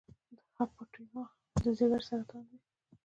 د 0.55 0.57
هیپاټوما 0.57 1.23
د 1.63 1.65
ځګر 1.79 2.01
سرطان 2.09 2.43
دی. 2.49 2.59